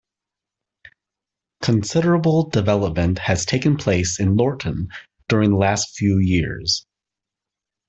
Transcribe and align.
Considerable 1.61 2.49
development 2.49 3.19
has 3.19 3.45
taken 3.45 3.77
place 3.77 4.19
in 4.19 4.35
Lorton 4.35 4.89
during 5.29 5.51
the 5.51 5.57
last 5.57 5.95
few 5.95 6.17
years. 6.17 6.87